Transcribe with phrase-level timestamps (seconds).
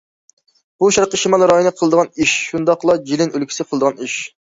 [0.83, 4.17] بۇ، شەرقىي شىمال رايونى قىلىدىغان ئىش، شۇنداقلا جىلىن ئۆلكىسى قىلىدىغان ئىش.